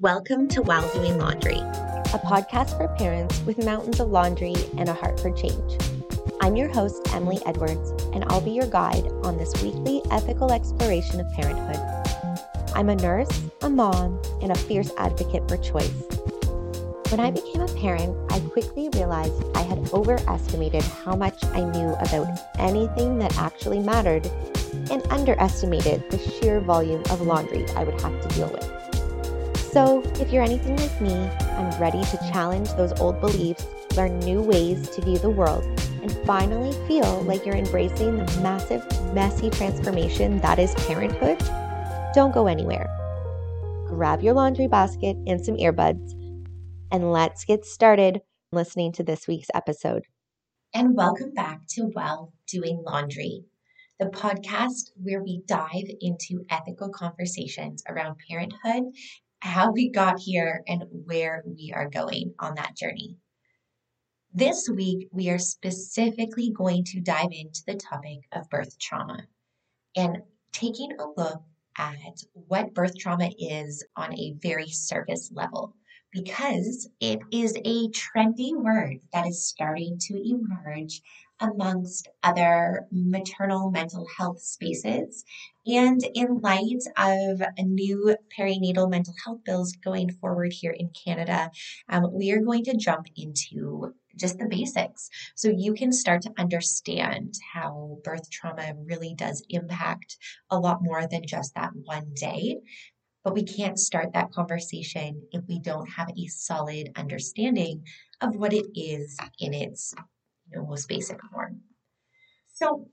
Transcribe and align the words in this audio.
Welcome 0.00 0.48
to 0.48 0.60
While 0.60 0.86
Doing 0.92 1.16
Laundry, 1.16 1.56
a 1.56 2.20
podcast 2.22 2.76
for 2.76 2.86
parents 2.98 3.40
with 3.46 3.64
mountains 3.64 3.98
of 3.98 4.10
laundry 4.10 4.54
and 4.76 4.90
a 4.90 4.92
heart 4.92 5.18
for 5.18 5.30
change. 5.30 5.78
I'm 6.42 6.54
your 6.54 6.68
host, 6.68 7.00
Emily 7.14 7.40
Edwards, 7.46 7.92
and 8.12 8.22
I'll 8.28 8.42
be 8.42 8.50
your 8.50 8.66
guide 8.66 9.06
on 9.22 9.38
this 9.38 9.54
weekly 9.62 10.02
ethical 10.10 10.52
exploration 10.52 11.18
of 11.18 11.32
parenthood. 11.32 11.80
I'm 12.74 12.90
a 12.90 12.96
nurse, 12.96 13.42
a 13.62 13.70
mom, 13.70 14.20
and 14.42 14.52
a 14.52 14.54
fierce 14.54 14.92
advocate 14.98 15.48
for 15.48 15.56
choice. 15.56 16.04
When 17.08 17.20
I 17.20 17.30
became 17.30 17.62
a 17.62 17.80
parent, 17.80 18.14
I 18.30 18.40
quickly 18.40 18.90
realized 18.90 19.42
I 19.56 19.62
had 19.62 19.78
overestimated 19.94 20.82
how 20.82 21.16
much 21.16 21.42
I 21.42 21.62
knew 21.70 21.94
about 21.94 22.38
anything 22.58 23.18
that 23.20 23.38
actually 23.38 23.78
mattered 23.78 24.30
and 24.90 25.06
underestimated 25.08 26.10
the 26.10 26.18
sheer 26.18 26.60
volume 26.60 27.02
of 27.08 27.22
laundry 27.22 27.66
I 27.70 27.84
would 27.84 27.98
have 28.02 28.20
to 28.20 28.28
deal 28.34 28.50
with. 28.50 28.75
So, 29.76 30.00
if 30.18 30.32
you're 30.32 30.42
anything 30.42 30.74
like 30.76 31.00
me, 31.02 31.12
I'm 31.12 31.78
ready 31.78 32.02
to 32.02 32.16
challenge 32.32 32.72
those 32.76 32.98
old 32.98 33.20
beliefs, 33.20 33.66
learn 33.94 34.18
new 34.20 34.40
ways 34.40 34.88
to 34.88 35.02
view 35.02 35.18
the 35.18 35.28
world, 35.28 35.64
and 36.00 36.10
finally 36.24 36.72
feel 36.88 37.20
like 37.24 37.44
you're 37.44 37.56
embracing 37.56 38.16
the 38.16 38.40
massive, 38.40 38.82
messy 39.12 39.50
transformation 39.50 40.40
that 40.40 40.58
is 40.58 40.74
parenthood. 40.86 41.36
Don't 42.14 42.32
go 42.32 42.46
anywhere. 42.46 42.88
Grab 43.86 44.22
your 44.22 44.32
laundry 44.32 44.66
basket 44.66 45.14
and 45.26 45.44
some 45.44 45.58
earbuds, 45.58 46.10
and 46.90 47.12
let's 47.12 47.44
get 47.44 47.66
started 47.66 48.22
listening 48.52 48.92
to 48.92 49.02
this 49.02 49.28
week's 49.28 49.50
episode. 49.54 50.04
And 50.72 50.96
welcome 50.96 51.34
back 51.34 51.66
to 51.72 51.82
While 51.92 52.32
Doing 52.48 52.82
Laundry, 52.82 53.44
the 54.00 54.06
podcast 54.06 54.92
where 55.02 55.22
we 55.22 55.42
dive 55.46 55.90
into 56.00 56.46
ethical 56.48 56.88
conversations 56.88 57.82
around 57.86 58.16
parenthood 58.26 58.84
how 59.46 59.70
we 59.70 59.88
got 59.88 60.18
here 60.18 60.62
and 60.66 60.84
where 60.90 61.42
we 61.46 61.72
are 61.74 61.88
going 61.88 62.34
on 62.40 62.56
that 62.56 62.76
journey. 62.76 63.16
This 64.34 64.68
week, 64.68 65.08
we 65.12 65.30
are 65.30 65.38
specifically 65.38 66.50
going 66.50 66.84
to 66.86 67.00
dive 67.00 67.30
into 67.30 67.62
the 67.66 67.76
topic 67.76 68.18
of 68.32 68.50
birth 68.50 68.76
trauma 68.78 69.20
and 69.96 70.18
taking 70.52 70.90
a 70.98 71.06
look 71.16 71.40
at 71.78 71.96
what 72.32 72.74
birth 72.74 72.98
trauma 72.98 73.30
is 73.38 73.84
on 73.96 74.12
a 74.18 74.34
very 74.42 74.68
surface 74.68 75.30
level 75.32 75.74
because 76.12 76.88
it 77.00 77.20
is 77.30 77.54
a 77.64 77.88
trendy 77.90 78.52
word 78.52 78.96
that 79.12 79.26
is 79.26 79.46
starting 79.46 79.96
to 80.00 80.14
emerge 80.28 81.00
amongst 81.40 82.08
other 82.22 82.86
maternal 82.90 83.70
mental 83.70 84.06
health 84.16 84.40
spaces. 84.40 85.24
And 85.66 86.00
in 86.14 86.38
light 86.40 86.82
of 86.96 87.42
new 87.58 88.16
perinatal 88.38 88.90
mental 88.90 89.14
health 89.24 89.40
bills 89.44 89.72
going 89.84 90.12
forward 90.12 90.52
here 90.52 90.74
in 90.76 90.90
Canada, 91.04 91.50
um, 91.88 92.12
we 92.12 92.30
are 92.30 92.40
going 92.40 92.64
to 92.64 92.76
jump 92.76 93.06
into 93.16 93.92
just 94.16 94.38
the 94.38 94.48
basics 94.48 95.10
so 95.34 95.48
you 95.48 95.74
can 95.74 95.92
start 95.92 96.22
to 96.22 96.32
understand 96.38 97.34
how 97.52 97.98
birth 98.02 98.30
trauma 98.30 98.72
really 98.84 99.14
does 99.14 99.44
impact 99.50 100.16
a 100.50 100.58
lot 100.58 100.82
more 100.82 101.06
than 101.06 101.26
just 101.26 101.54
that 101.54 101.72
one 101.84 102.12
day. 102.14 102.56
But 103.24 103.34
we 103.34 103.42
can't 103.42 103.78
start 103.78 104.12
that 104.12 104.30
conversation 104.30 105.26
if 105.32 105.42
we 105.48 105.58
don't 105.58 105.88
have 105.90 106.10
a 106.10 106.26
solid 106.28 106.92
understanding 106.96 107.82
of 108.20 108.36
what 108.36 108.52
it 108.52 108.66
is 108.74 109.18
in 109.40 109.52
its 109.52 109.94
most 110.54 110.88
basic 110.88 111.20
form. 111.32 111.60
So, 112.54 112.88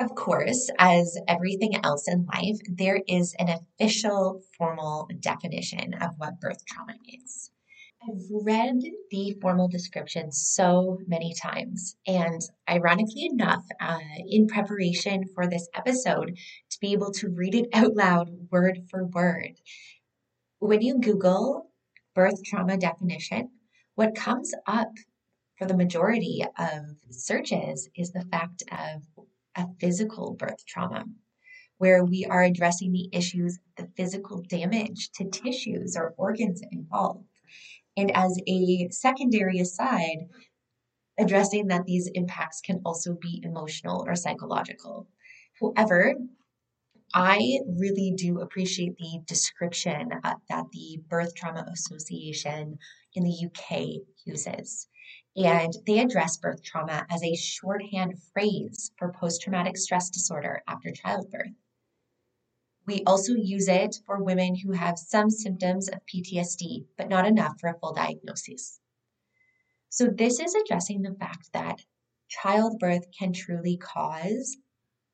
of 0.00 0.14
course, 0.14 0.70
as 0.78 1.16
everything 1.28 1.76
else 1.84 2.08
in 2.08 2.26
life, 2.26 2.58
there 2.66 3.00
is 3.06 3.34
an 3.38 3.48
official 3.48 4.42
formal 4.58 5.08
definition 5.20 5.94
of 5.94 6.10
what 6.18 6.40
birth 6.40 6.64
trauma 6.66 6.94
is. 7.06 7.50
I've 8.02 8.44
read 8.44 8.82
the 9.10 9.36
formal 9.40 9.68
description 9.68 10.30
so 10.30 10.98
many 11.06 11.32
times, 11.32 11.96
and 12.06 12.40
ironically 12.68 13.26
enough, 13.26 13.64
uh, 13.80 13.98
in 14.28 14.46
preparation 14.46 15.24
for 15.34 15.46
this 15.46 15.68
episode, 15.74 16.36
to 16.70 16.80
be 16.80 16.92
able 16.92 17.12
to 17.12 17.30
read 17.30 17.54
it 17.54 17.68
out 17.72 17.94
loud 17.94 18.30
word 18.50 18.80
for 18.90 19.06
word. 19.06 19.52
When 20.58 20.82
you 20.82 20.98
Google 20.98 21.70
birth 22.14 22.42
trauma 22.44 22.76
definition, 22.76 23.50
what 23.94 24.14
comes 24.14 24.52
up 24.66 24.90
for 25.58 25.66
the 25.66 25.76
majority 25.76 26.44
of 26.58 26.84
searches 27.10 27.88
is 27.96 28.12
the 28.12 28.24
fact 28.30 28.62
of 28.72 29.02
a 29.56 29.66
physical 29.80 30.34
birth 30.34 30.64
trauma, 30.66 31.04
where 31.78 32.04
we 32.04 32.24
are 32.24 32.42
addressing 32.42 32.92
the 32.92 33.08
issues, 33.12 33.58
the 33.76 33.88
physical 33.96 34.42
damage 34.42 35.10
to 35.12 35.28
tissues 35.30 35.96
or 35.96 36.14
organs 36.16 36.62
involved. 36.72 37.28
And 37.96 38.10
as 38.16 38.38
a 38.46 38.88
secondary 38.90 39.60
aside, 39.60 40.28
addressing 41.18 41.68
that 41.68 41.86
these 41.86 42.08
impacts 42.14 42.60
can 42.60 42.80
also 42.84 43.14
be 43.14 43.40
emotional 43.44 44.04
or 44.06 44.16
psychological. 44.16 45.06
However, 45.60 46.14
I 47.14 47.60
really 47.68 48.12
do 48.16 48.40
appreciate 48.40 48.96
the 48.96 49.20
description 49.24 50.10
uh, 50.24 50.34
that 50.48 50.64
the 50.72 51.00
Birth 51.08 51.36
Trauma 51.36 51.64
Association 51.72 52.76
in 53.14 53.22
the 53.22 53.46
UK 53.46 54.02
uses. 54.24 54.88
And 55.36 55.72
they 55.86 55.98
address 55.98 56.36
birth 56.36 56.62
trauma 56.62 57.06
as 57.10 57.22
a 57.22 57.34
shorthand 57.34 58.22
phrase 58.32 58.92
for 58.96 59.12
post 59.12 59.42
traumatic 59.42 59.76
stress 59.76 60.08
disorder 60.08 60.62
after 60.68 60.92
childbirth. 60.92 61.54
We 62.86 63.02
also 63.06 63.34
use 63.34 63.66
it 63.66 63.96
for 64.06 64.22
women 64.22 64.54
who 64.54 64.72
have 64.72 64.98
some 64.98 65.30
symptoms 65.30 65.88
of 65.88 66.04
PTSD, 66.06 66.86
but 66.96 67.08
not 67.08 67.26
enough 67.26 67.58
for 67.58 67.70
a 67.70 67.78
full 67.78 67.94
diagnosis. 67.94 68.78
So, 69.88 70.06
this 70.06 70.38
is 70.38 70.54
addressing 70.54 71.02
the 71.02 71.14
fact 71.14 71.52
that 71.52 71.80
childbirth 72.28 73.06
can 73.18 73.32
truly 73.32 73.76
cause 73.76 74.56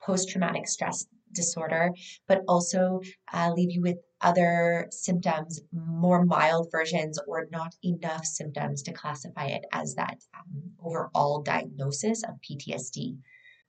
post 0.02 0.30
traumatic 0.30 0.66
stress 0.66 1.06
disorder, 1.32 1.92
but 2.26 2.42
also 2.48 3.00
uh, 3.32 3.52
leave 3.54 3.70
you 3.70 3.82
with 3.82 3.98
other 4.20 4.88
symptoms, 4.90 5.60
more 5.72 6.24
mild 6.24 6.68
versions, 6.70 7.18
or 7.26 7.48
not 7.50 7.74
enough 7.82 8.24
symptoms 8.24 8.82
to 8.82 8.92
classify 8.92 9.46
it 9.46 9.64
as 9.72 9.94
that 9.94 10.18
um, 10.34 10.72
overall 10.82 11.42
diagnosis 11.42 12.22
of 12.24 12.34
PTSD. 12.40 13.18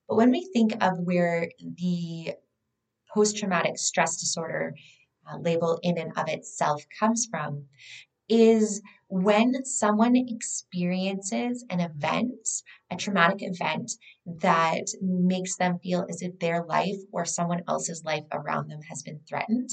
But 0.07 0.15
when 0.15 0.31
we 0.31 0.49
think 0.53 0.73
of 0.83 0.99
where 0.99 1.49
the 1.77 2.33
post 3.13 3.37
traumatic 3.37 3.77
stress 3.77 4.17
disorder 4.17 4.75
uh, 5.29 5.37
label 5.37 5.79
in 5.83 5.97
and 5.97 6.11
of 6.17 6.27
itself 6.27 6.83
comes 6.99 7.27
from, 7.29 7.65
is 8.31 8.81
when 9.09 9.65
someone 9.65 10.15
experiences 10.15 11.65
an 11.69 11.81
event, 11.81 12.47
a 12.89 12.95
traumatic 12.95 13.39
event 13.41 13.91
that 14.25 14.85
makes 15.01 15.57
them 15.57 15.77
feel 15.79 16.05
as 16.09 16.21
if 16.21 16.39
their 16.39 16.63
life 16.63 16.95
or 17.11 17.25
someone 17.25 17.61
else's 17.67 18.05
life 18.05 18.23
around 18.31 18.69
them 18.69 18.79
has 18.89 19.03
been 19.03 19.19
threatened, 19.27 19.69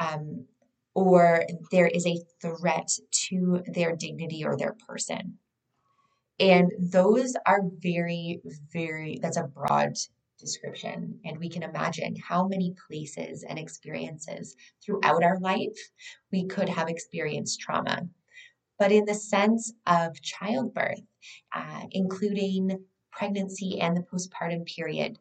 um, 0.00 0.46
or 0.94 1.44
there 1.72 1.88
is 1.88 2.06
a 2.06 2.22
threat 2.40 2.88
to 3.10 3.60
their 3.66 3.96
dignity 3.96 4.44
or 4.44 4.56
their 4.56 4.76
person. 4.86 5.38
And 6.38 6.70
those 6.78 7.34
are 7.44 7.62
very, 7.82 8.40
very, 8.72 9.18
that's 9.20 9.36
a 9.36 9.42
broad 9.42 9.94
description. 10.38 11.18
And 11.24 11.38
we 11.38 11.48
can 11.48 11.62
imagine 11.62 12.14
how 12.16 12.46
many 12.46 12.74
places 12.88 13.44
and 13.48 13.58
experiences 13.58 14.56
throughout 14.84 15.22
our 15.22 15.38
life 15.40 15.78
we 16.32 16.46
could 16.46 16.68
have 16.68 16.88
experienced 16.88 17.60
trauma. 17.60 18.08
But 18.78 18.92
in 18.92 19.04
the 19.06 19.14
sense 19.14 19.72
of 19.86 20.20
childbirth, 20.20 21.00
uh, 21.54 21.82
including 21.90 22.84
pregnancy 23.10 23.80
and 23.80 23.96
the 23.96 24.02
postpartum 24.02 24.66
period, 24.66 25.18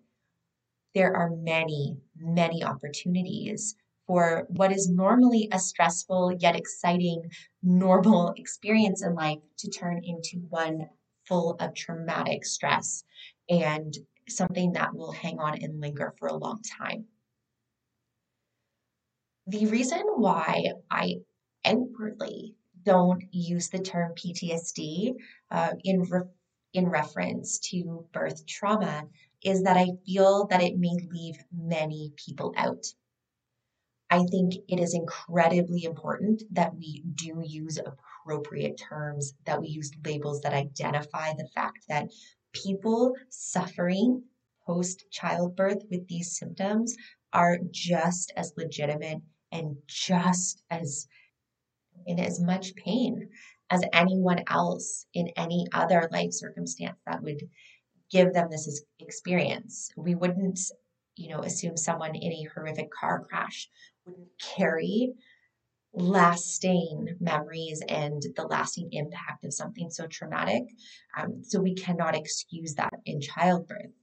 there 0.94 1.16
are 1.16 1.30
many, 1.30 1.98
many 2.18 2.64
opportunities 2.64 3.76
for 4.08 4.46
what 4.50 4.72
is 4.72 4.90
normally 4.90 5.48
a 5.52 5.60
stressful 5.60 6.36
yet 6.40 6.56
exciting 6.56 7.24
normal 7.64 8.34
experience 8.38 9.04
in 9.04 9.16
life 9.16 9.40
to 9.58 9.70
turn 9.70 10.02
into 10.04 10.46
one 10.50 10.88
full 11.28 11.56
of 11.60 11.74
traumatic 11.74 12.46
stress 12.46 13.04
and 13.50 13.98
something 14.28 14.74
that 14.74 14.96
will 14.96 15.12
hang 15.12 15.40
on 15.40 15.62
and 15.62 15.80
linger 15.80 16.14
for 16.18 16.28
a 16.28 16.36
long 16.36 16.62
time. 16.80 17.06
The 19.48 19.68
reason 19.68 20.02
why 20.16 20.72
I 20.90 21.18
outwardly 21.64 22.56
don't 22.84 23.24
use 23.32 23.70
the 23.70 23.80
term 23.80 24.14
PTSD 24.14 25.14
uh, 25.52 25.74
in 25.84 26.02
re- 26.02 26.30
in 26.74 26.90
reference 26.90 27.60
to 27.60 28.06
birth 28.12 28.46
trauma 28.46 29.08
is 29.44 29.64
that 29.64 29.78
I 29.78 29.92
feel 30.06 30.48
that 30.48 30.62
it 30.62 30.78
may 30.78 30.96
leave 31.10 31.38
many 31.52 32.12
people 32.16 32.54
out. 32.58 32.86
I 34.10 34.24
think 34.26 34.56
it 34.68 34.80
is 34.80 34.94
incredibly 34.94 35.84
important 35.84 36.44
that 36.52 36.76
we 36.76 37.04
do 37.16 37.42
use 37.46 37.80
appropriate 37.80 38.78
terms, 38.78 39.34
that 39.46 39.62
we 39.62 39.68
use 39.68 39.92
labels 40.06 40.42
that 40.42 40.54
identify 40.54 41.34
the 41.34 41.48
fact 41.56 41.86
that 41.90 42.10
people 42.64 43.14
suffering 43.30 44.24
post 44.66 45.06
childbirth 45.12 45.84
with 45.92 46.08
these 46.08 46.38
symptoms 46.38 46.96
are 47.34 47.60
just 47.72 48.34
as 48.36 48.54
legitimate 48.58 49.22
and 49.52 49.76
just 49.88 50.64
as 50.70 51.08
in 52.08 52.20
as 52.20 52.42
much 52.42 52.76
pain 52.76 53.30
as 53.70 53.84
anyone 53.94 54.44
else 54.50 55.06
in 55.14 55.28
any 55.38 55.66
other 55.74 56.08
life 56.12 56.32
circumstance 56.32 56.98
that 57.06 57.22
would 57.24 57.42
give 58.12 58.34
them 58.34 58.48
this 58.50 58.84
experience. 59.00 59.92
We 59.98 60.16
wouldn't, 60.16 60.60
you 61.16 61.30
know, 61.30 61.40
assume 61.40 61.78
someone 61.78 62.16
in 62.16 62.32
a 62.32 62.48
horrific 62.54 62.92
car 62.92 63.26
crash 63.28 63.70
wouldn't 64.06 64.28
carry 64.40 65.14
lasting 65.96 67.16
memories 67.20 67.82
and 67.88 68.22
the 68.36 68.46
lasting 68.46 68.90
impact 68.92 69.46
of 69.46 69.54
something 69.54 69.90
so 69.90 70.08
traumatic. 70.08 70.64
Um, 71.18 71.44
so 71.44 71.62
we 71.62 71.74
cannot 71.74 72.16
excuse 72.16 72.76
that 72.76 72.94
in 73.06 73.22
childbirth. 73.22 73.94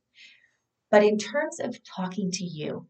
But 0.91 1.05
in 1.05 1.19
terms 1.19 1.61
of 1.61 1.79
talking 1.85 2.31
to 2.33 2.44
you, 2.44 2.87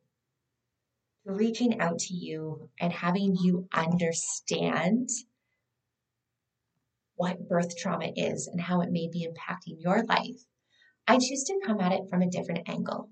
reaching 1.25 1.81
out 1.81 1.99
to 2.01 2.15
you 2.15 2.69
and 2.81 2.93
having 2.93 3.37
you 3.37 3.69
understand 3.73 5.09
what 7.15 7.49
birth 7.49 7.77
trauma 7.77 8.11
is 8.17 8.49
and 8.49 8.61
how 8.61 8.81
it 8.81 8.91
may 8.91 9.09
be 9.13 9.27
impacting 9.27 9.77
your 9.79 10.03
life, 10.05 10.41
I 11.07 11.19
choose 11.19 11.45
to 11.45 11.61
come 11.65 11.81
at 11.81 11.93
it 11.93 12.09
from 12.09 12.23
a 12.23 12.31
different 12.31 12.69
angle. 12.69 13.11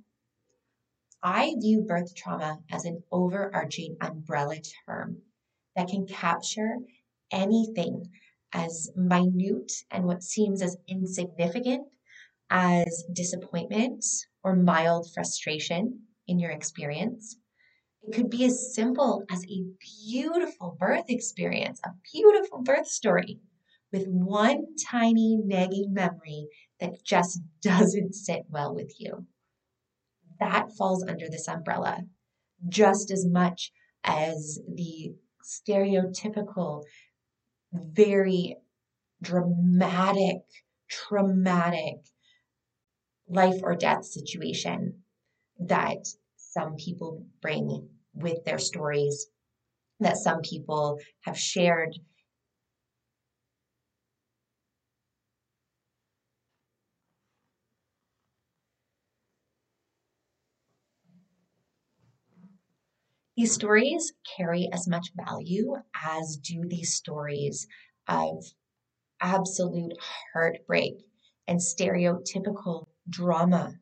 I 1.23 1.55
view 1.61 1.83
birth 1.83 2.15
trauma 2.17 2.61
as 2.71 2.85
an 2.85 3.03
overarching 3.13 3.97
umbrella 4.01 4.57
term 4.87 5.23
that 5.77 5.89
can 5.89 6.07
capture 6.07 6.77
anything 7.31 8.11
as 8.53 8.91
minute 8.97 9.73
and 9.91 10.05
what 10.05 10.23
seems 10.23 10.63
as 10.63 10.77
insignificant 10.89 11.87
as 12.51 13.05
disappointment 13.13 14.05
or 14.43 14.57
mild 14.57 15.09
frustration 15.13 16.01
in 16.27 16.39
your 16.39 16.51
experience. 16.51 17.37
It 18.03 18.15
could 18.15 18.31
be 18.31 18.45
as 18.45 18.75
simple 18.75 19.25
as 19.31 19.45
a 19.45 19.65
beautiful 20.09 20.77
birth 20.79 21.05
experience, 21.09 21.81
a 21.85 21.91
beautiful 22.13 22.63
birth 22.63 22.89
story 22.89 23.41
with 23.93 24.07
one 24.09 24.75
tiny 24.91 25.37
nagging 25.37 25.93
memory 25.93 26.47
that 26.81 27.05
just 27.05 27.41
doesn't 27.63 28.15
sit 28.15 28.47
well 28.49 28.75
with 28.75 28.95
you. 28.99 29.27
That 30.39 30.73
falls 30.73 31.05
under 31.05 31.29
this 31.29 31.47
umbrella 31.47 32.05
just 32.69 33.11
as 33.11 33.27
much 33.27 33.73
as 34.05 34.59
the 34.67 35.15
stereotypical, 35.51 36.85
very 37.73 38.57
dramatic, 39.23 40.43
traumatic 40.89 41.97
life 43.29 43.61
or 43.63 43.75
death 43.77 44.05
situation 44.05 45.03
that 45.59 46.07
some 46.37 46.75
people 46.77 47.25
bring 47.43 47.89
with 48.15 48.45
their 48.45 48.59
stories, 48.59 49.27
that 50.01 50.17
some 50.17 50.41
people 50.41 50.99
have 51.23 51.39
shared 51.39 51.95
These 63.41 63.55
stories 63.55 64.13
carry 64.37 64.69
as 64.71 64.87
much 64.87 65.15
value 65.15 65.75
as 65.95 66.37
do 66.37 66.63
these 66.69 66.93
stories 66.93 67.67
of 68.07 68.45
absolute 69.19 69.97
heartbreak 70.35 71.07
and 71.49 71.59
stereotypical 71.59 72.89
drama 73.09 73.81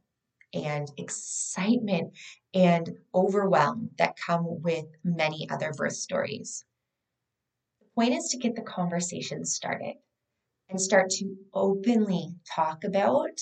and 0.54 0.88
excitement 0.96 2.16
and 2.54 2.88
overwhelm 3.12 3.90
that 3.98 4.16
come 4.16 4.62
with 4.62 4.86
many 5.02 5.50
other 5.50 5.72
birth 5.72 5.96
stories. 5.96 6.64
The 7.80 7.86
point 7.96 8.14
is 8.14 8.28
to 8.28 8.38
get 8.38 8.54
the 8.54 8.62
conversation 8.62 9.44
started 9.44 9.96
and 10.68 10.80
start 10.80 11.10
to 11.18 11.36
openly 11.52 12.36
talk 12.54 12.84
about 12.84 13.40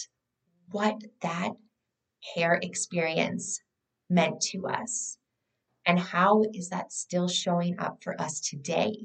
what 0.71 0.99
that 1.21 1.53
care 2.35 2.55
experience 2.55 3.61
meant 4.09 4.41
to 4.53 4.67
us 4.67 5.19
and 5.87 6.01
how 6.01 6.43
is 6.53 6.71
that 6.71 6.93
still 6.93 7.29
showing 7.29 7.79
up 7.79 8.03
for 8.03 8.21
us 8.21 8.41
today? 8.41 8.97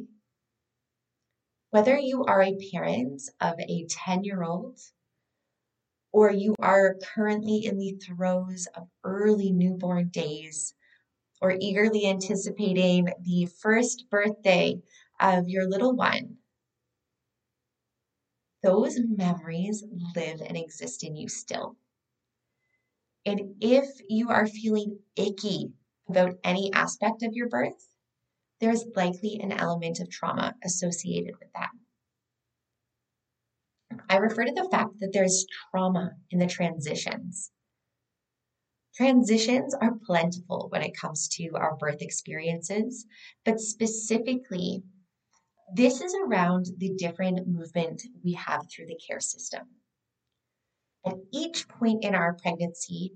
Whether 1.69 1.97
you 1.97 2.25
are 2.25 2.41
a 2.41 2.57
parent 2.71 3.21
of 3.39 3.53
a 3.59 3.85
10 3.87 4.23
year 4.23 4.43
old 4.43 4.79
or 6.11 6.31
you 6.31 6.55
are 6.59 6.95
currently 7.13 7.65
in 7.65 7.77
the 7.77 7.93
throes 8.03 8.67
of 8.75 8.89
early 9.03 9.51
newborn 9.51 10.09
days 10.09 10.73
or 11.39 11.55
eagerly 11.59 12.07
anticipating 12.07 13.07
the 13.21 13.47
first 13.61 14.09
birthday 14.09 14.81
of 15.19 15.47
your 15.47 15.69
little 15.69 15.95
one, 15.95 16.37
those 18.63 18.99
memories 18.99 19.83
live 20.15 20.41
and 20.41 20.57
exist 20.57 21.03
in 21.03 21.15
you 21.15 21.29
still. 21.29 21.77
And 23.25 23.55
if 23.61 23.85
you 24.09 24.29
are 24.29 24.47
feeling 24.47 24.99
icky 25.15 25.71
about 26.11 26.35
any 26.43 26.71
aspect 26.73 27.23
of 27.23 27.33
your 27.33 27.47
birth, 27.47 27.87
there's 28.59 28.85
likely 28.95 29.39
an 29.41 29.51
element 29.51 29.99
of 29.99 30.09
trauma 30.09 30.53
associated 30.63 31.35
with 31.39 31.49
that. 31.53 31.69
I 34.09 34.17
refer 34.17 34.45
to 34.45 34.51
the 34.51 34.69
fact 34.69 34.99
that 34.99 35.11
there's 35.13 35.45
trauma 35.71 36.11
in 36.29 36.39
the 36.39 36.47
transitions. 36.47 37.51
Transitions 38.95 39.73
are 39.73 39.95
plentiful 40.05 40.67
when 40.69 40.81
it 40.83 40.97
comes 40.97 41.29
to 41.29 41.49
our 41.55 41.77
birth 41.77 42.01
experiences, 42.01 43.05
but 43.45 43.59
specifically, 43.59 44.83
this 45.73 46.01
is 46.01 46.13
around 46.25 46.67
the 46.77 46.93
different 46.97 47.47
movement 47.47 48.03
we 48.23 48.33
have 48.33 48.67
through 48.69 48.87
the 48.87 48.99
care 49.07 49.21
system. 49.21 49.61
At 51.05 51.15
each 51.31 51.67
point 51.69 52.03
in 52.03 52.13
our 52.13 52.33
pregnancy, 52.33 53.13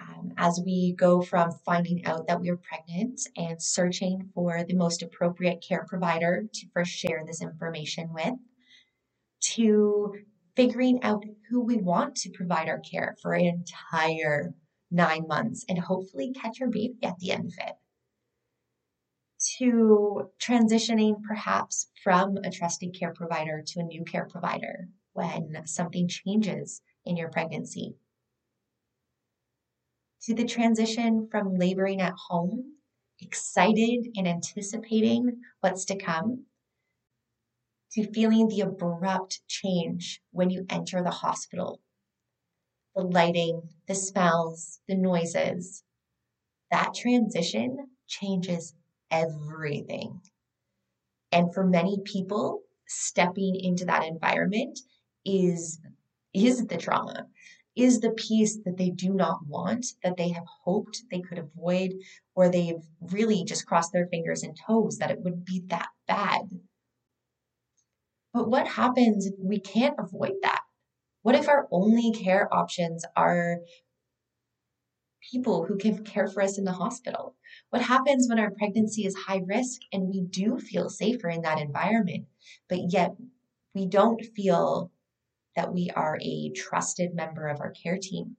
um, 0.00 0.32
as 0.36 0.60
we 0.64 0.94
go 0.98 1.20
from 1.20 1.52
finding 1.64 2.04
out 2.06 2.26
that 2.26 2.40
we're 2.40 2.56
pregnant 2.56 3.20
and 3.36 3.60
searching 3.60 4.30
for 4.34 4.64
the 4.64 4.74
most 4.74 5.02
appropriate 5.02 5.64
care 5.66 5.84
provider 5.88 6.44
to 6.52 6.66
first 6.72 6.92
share 6.92 7.22
this 7.26 7.42
information 7.42 8.12
with, 8.12 8.34
to 9.40 10.14
figuring 10.56 11.02
out 11.02 11.24
who 11.48 11.60
we 11.60 11.76
want 11.76 12.16
to 12.16 12.30
provide 12.30 12.68
our 12.68 12.80
care 12.80 13.16
for 13.22 13.32
an 13.32 13.46
entire 13.46 14.54
nine 14.90 15.26
months 15.26 15.64
and 15.68 15.78
hopefully 15.78 16.32
catch 16.32 16.60
our 16.60 16.68
baby 16.68 16.96
at 17.02 17.18
the 17.18 17.30
end 17.30 17.46
of 17.46 17.54
it. 17.58 17.74
To 19.58 20.30
transitioning 20.38 21.22
perhaps 21.22 21.90
from 22.02 22.36
a 22.38 22.50
trusted 22.50 22.94
care 22.98 23.12
provider 23.12 23.62
to 23.64 23.80
a 23.80 23.84
new 23.84 24.04
care 24.04 24.26
provider 24.26 24.88
when 25.12 25.66
something 25.66 26.08
changes 26.08 26.82
in 27.06 27.16
your 27.16 27.30
pregnancy 27.30 27.94
to 30.22 30.34
the 30.34 30.44
transition 30.44 31.28
from 31.30 31.54
laboring 31.54 32.00
at 32.00 32.14
home, 32.28 32.74
excited 33.20 34.08
and 34.16 34.28
anticipating 34.28 35.40
what's 35.60 35.84
to 35.86 35.96
come, 35.96 36.44
to 37.92 38.10
feeling 38.12 38.48
the 38.48 38.60
abrupt 38.60 39.40
change 39.48 40.20
when 40.30 40.50
you 40.50 40.64
enter 40.68 41.02
the 41.02 41.10
hospital. 41.10 41.80
The 42.94 43.02
lighting, 43.02 43.62
the 43.88 43.94
smells, 43.94 44.80
the 44.88 44.96
noises. 44.96 45.84
That 46.70 46.94
transition 46.94 47.88
changes 48.06 48.74
everything. 49.10 50.20
And 51.32 51.52
for 51.54 51.64
many 51.64 52.00
people, 52.04 52.62
stepping 52.86 53.56
into 53.56 53.84
that 53.86 54.04
environment 54.04 54.78
is 55.24 55.80
is 56.32 56.66
the 56.66 56.76
trauma 56.76 57.26
is 57.76 58.00
the 58.00 58.10
piece 58.10 58.58
that 58.64 58.76
they 58.76 58.90
do 58.90 59.14
not 59.14 59.46
want, 59.46 59.86
that 60.02 60.16
they 60.16 60.30
have 60.30 60.46
hoped 60.64 61.02
they 61.10 61.20
could 61.20 61.38
avoid, 61.38 61.94
or 62.34 62.48
they've 62.48 62.82
really 63.00 63.44
just 63.44 63.66
crossed 63.66 63.92
their 63.92 64.08
fingers 64.08 64.42
and 64.42 64.56
toes 64.66 64.98
that 64.98 65.10
it 65.10 65.20
would 65.20 65.44
be 65.44 65.62
that 65.68 65.88
bad. 66.06 66.42
But 68.32 68.48
what 68.48 68.66
happens 68.66 69.26
if 69.26 69.34
we 69.38 69.60
can't 69.60 69.96
avoid 69.98 70.34
that? 70.42 70.60
What 71.22 71.34
if 71.34 71.48
our 71.48 71.68
only 71.70 72.12
care 72.12 72.52
options 72.52 73.04
are 73.16 73.58
people 75.30 75.64
who 75.66 75.76
can 75.76 76.02
care 76.04 76.28
for 76.28 76.42
us 76.42 76.58
in 76.58 76.64
the 76.64 76.72
hospital? 76.72 77.36
What 77.70 77.82
happens 77.82 78.28
when 78.28 78.38
our 78.38 78.50
pregnancy 78.52 79.04
is 79.04 79.14
high 79.14 79.42
risk 79.44 79.80
and 79.92 80.08
we 80.08 80.22
do 80.22 80.58
feel 80.58 80.88
safer 80.88 81.28
in 81.28 81.42
that 81.42 81.60
environment, 81.60 82.26
but 82.68 82.90
yet 82.90 83.14
we 83.74 83.86
don't 83.86 84.24
feel 84.34 84.90
that 85.60 85.74
we 85.74 85.90
are 85.94 86.18
a 86.22 86.50
trusted 86.56 87.14
member 87.14 87.46
of 87.46 87.60
our 87.60 87.70
care 87.70 87.98
team. 88.00 88.34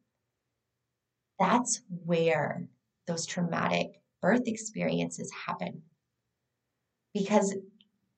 That's 1.39 1.81
where 2.03 2.67
those 3.05 3.27
traumatic 3.27 4.01
birth 4.23 4.47
experiences 4.47 5.31
happen. 5.45 5.83
Because 7.13 7.55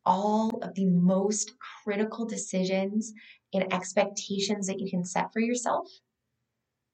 all 0.05 0.57
of 0.61 0.73
the 0.75 0.85
most 0.85 1.51
critical 1.83 2.25
decisions 2.25 3.11
and 3.53 3.73
expectations 3.73 4.67
that 4.67 4.79
you 4.79 4.89
can 4.89 5.03
set 5.03 5.33
for 5.33 5.41
yourself, 5.41 5.89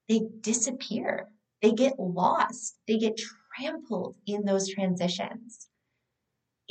they 0.07 0.21
disappear. 0.41 1.27
They 1.61 1.73
get 1.73 1.99
lost. 1.99 2.79
They 2.87 2.97
get 2.97 3.19
trampled 3.55 4.15
in 4.25 4.45
those 4.45 4.67
transitions. 4.67 5.67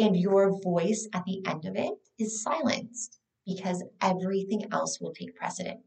And 0.01 0.17
your 0.17 0.61
voice 0.61 1.07
at 1.13 1.25
the 1.27 1.47
end 1.47 1.65
of 1.65 1.77
it 1.77 1.95
is 2.19 2.43
silenced 2.43 3.21
because 3.49 3.83
everything 4.03 4.63
else 4.71 5.01
will 5.01 5.13
take 5.13 5.35
precedent. 5.35 5.81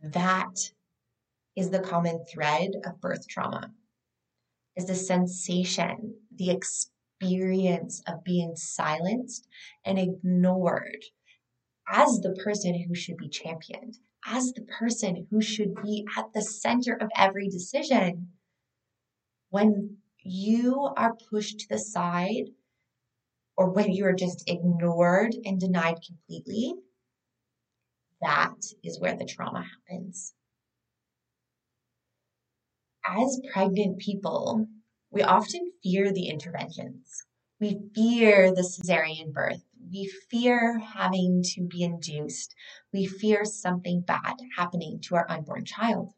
That 0.00 0.56
is 1.54 1.68
the 1.70 1.80
common 1.80 2.24
thread 2.24 2.70
of 2.84 3.00
birth 3.00 3.28
trauma 3.28 3.70
is 4.74 4.86
the 4.86 4.94
sensation, 4.94 6.16
the 6.34 6.50
experience 6.50 8.02
of 8.08 8.24
being 8.24 8.56
silenced 8.56 9.46
and 9.84 9.98
ignored 9.98 11.04
as 11.88 12.20
the 12.20 12.34
person 12.42 12.82
who 12.88 12.94
should 12.94 13.18
be 13.18 13.28
championed, 13.28 13.98
as 14.26 14.52
the 14.52 14.62
person 14.62 15.26
who 15.30 15.42
should 15.42 15.74
be 15.82 16.06
at 16.16 16.32
the 16.32 16.42
center 16.42 16.94
of 16.94 17.10
every 17.14 17.48
decision. 17.48 18.32
When 19.50 19.98
you 20.22 20.90
are 20.96 21.14
pushed 21.30 21.60
to 21.60 21.68
the 21.68 21.78
side, 21.78 22.48
or 23.56 23.70
when 23.70 23.92
you 23.92 24.04
are 24.06 24.14
just 24.14 24.48
ignored 24.48 25.34
and 25.44 25.60
denied 25.60 25.98
completely, 26.06 26.74
that 28.20 28.54
is 28.82 28.98
where 28.98 29.16
the 29.16 29.24
trauma 29.24 29.64
happens. 29.64 30.34
As 33.06 33.40
pregnant 33.52 33.98
people, 33.98 34.66
we 35.10 35.22
often 35.22 35.72
fear 35.82 36.12
the 36.12 36.28
interventions. 36.28 37.22
We 37.60 37.78
fear 37.94 38.52
the 38.52 38.62
cesarean 38.62 39.32
birth. 39.32 39.62
We 39.92 40.10
fear 40.30 40.78
having 40.78 41.42
to 41.54 41.62
be 41.62 41.82
induced. 41.82 42.54
We 42.92 43.06
fear 43.06 43.44
something 43.44 44.00
bad 44.00 44.34
happening 44.56 45.00
to 45.02 45.16
our 45.16 45.30
unborn 45.30 45.64
child. 45.64 46.14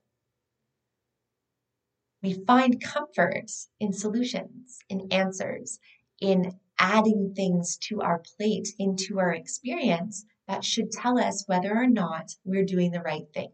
We 2.23 2.43
find 2.47 2.81
comfort 2.81 3.51
in 3.79 3.93
solutions, 3.93 4.79
in 4.89 5.13
answers, 5.13 5.79
in 6.21 6.59
adding 6.79 7.33
things 7.35 7.77
to 7.89 8.01
our 8.01 8.23
plate, 8.37 8.69
into 8.79 9.19
our 9.19 9.33
experience 9.33 10.25
that 10.49 10.65
should 10.65 10.91
tell 10.91 11.19
us 11.19 11.45
whether 11.47 11.75
or 11.75 11.87
not 11.87 12.33
we're 12.45 12.65
doing 12.65 12.91
the 12.91 13.01
right 13.01 13.27
thing. 13.35 13.51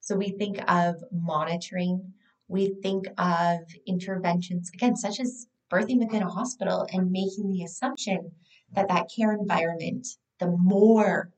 So 0.00 0.16
we 0.16 0.30
think 0.30 0.58
of 0.68 0.96
monitoring, 1.12 2.14
we 2.48 2.74
think 2.82 3.06
of 3.18 3.58
interventions, 3.86 4.70
again, 4.72 4.96
such 4.96 5.20
as 5.20 5.46
birthing 5.70 5.98
within 5.98 6.22
a 6.22 6.30
hospital 6.30 6.86
and 6.92 7.10
making 7.10 7.52
the 7.52 7.62
assumption 7.62 8.32
that 8.72 8.88
that 8.88 9.10
care 9.14 9.32
environment, 9.32 10.06
the 10.40 10.48
more 10.48 11.30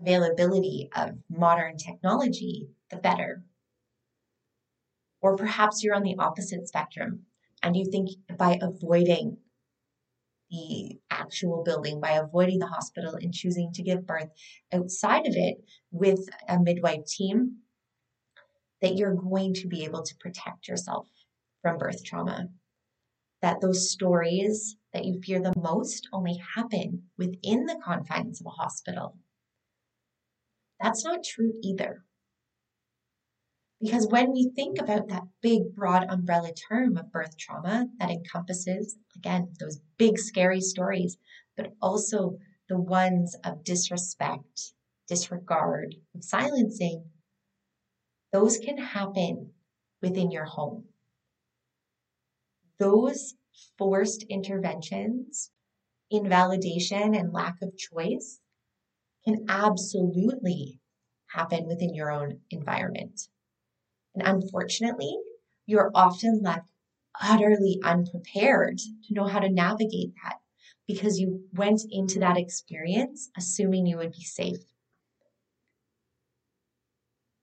availability 0.00 0.88
of 0.94 1.18
modern 1.28 1.76
technology, 1.76 2.68
the 2.90 2.96
better. 2.96 3.42
Or 5.20 5.36
perhaps 5.36 5.82
you're 5.82 5.94
on 5.94 6.02
the 6.02 6.16
opposite 6.18 6.68
spectrum 6.68 7.22
and 7.62 7.76
you 7.76 7.90
think 7.90 8.10
by 8.36 8.58
avoiding 8.60 9.38
the 10.50 10.98
actual 11.10 11.62
building, 11.64 12.00
by 12.00 12.12
avoiding 12.12 12.58
the 12.58 12.66
hospital 12.66 13.14
and 13.14 13.34
choosing 13.34 13.72
to 13.74 13.82
give 13.82 14.06
birth 14.06 14.30
outside 14.72 15.26
of 15.26 15.34
it 15.34 15.56
with 15.90 16.28
a 16.48 16.58
midwife 16.58 17.04
team, 17.06 17.58
that 18.82 18.96
you're 18.96 19.14
going 19.14 19.54
to 19.54 19.68
be 19.68 19.84
able 19.84 20.02
to 20.02 20.16
protect 20.20 20.68
yourself 20.68 21.08
from 21.62 21.78
birth 21.78 22.04
trauma. 22.04 22.48
That 23.42 23.60
those 23.60 23.90
stories 23.90 24.76
that 24.92 25.04
you 25.04 25.20
fear 25.20 25.40
the 25.40 25.52
most 25.56 26.08
only 26.12 26.40
happen 26.54 27.04
within 27.18 27.66
the 27.66 27.80
confines 27.84 28.40
of 28.40 28.46
a 28.46 28.50
hospital. 28.50 29.18
That's 30.80 31.04
not 31.04 31.22
true 31.22 31.52
either. 31.62 32.05
Because 33.80 34.06
when 34.08 34.32
we 34.32 34.50
think 34.56 34.80
about 34.80 35.08
that 35.08 35.24
big, 35.42 35.74
broad 35.74 36.04
umbrella 36.08 36.52
term 36.52 36.96
of 36.96 37.12
birth 37.12 37.36
trauma 37.36 37.88
that 37.98 38.10
encompasses, 38.10 38.96
again, 39.14 39.52
those 39.60 39.80
big, 39.98 40.18
scary 40.18 40.60
stories, 40.62 41.18
but 41.56 41.74
also 41.82 42.38
the 42.68 42.80
ones 42.80 43.36
of 43.44 43.64
disrespect, 43.64 44.72
disregard, 45.08 45.94
of 46.14 46.24
silencing, 46.24 47.10
those 48.32 48.58
can 48.58 48.78
happen 48.78 49.52
within 50.00 50.30
your 50.30 50.46
home. 50.46 50.84
Those 52.78 53.34
forced 53.78 54.22
interventions, 54.24 55.50
invalidation, 56.10 57.14
and 57.14 57.32
lack 57.32 57.56
of 57.62 57.76
choice 57.76 58.40
can 59.24 59.44
absolutely 59.48 60.80
happen 61.26 61.66
within 61.66 61.94
your 61.94 62.10
own 62.10 62.40
environment. 62.50 63.28
And 64.16 64.42
unfortunately, 64.42 65.14
you're 65.66 65.90
often 65.94 66.40
left 66.42 66.70
utterly 67.20 67.78
unprepared 67.84 68.78
to 68.78 69.14
know 69.14 69.26
how 69.26 69.40
to 69.40 69.48
navigate 69.50 70.12
that 70.22 70.36
because 70.86 71.18
you 71.18 71.44
went 71.52 71.82
into 71.90 72.18
that 72.20 72.38
experience 72.38 73.30
assuming 73.36 73.86
you 73.86 73.98
would 73.98 74.12
be 74.12 74.22
safe. 74.22 74.64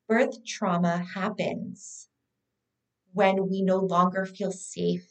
Birth 0.08 0.46
trauma 0.46 1.06
happens 1.13 2.10
when 3.13 3.48
we 3.50 3.62
no 3.62 3.77
longer 3.77 4.25
feel 4.25 4.51
safe, 4.51 5.08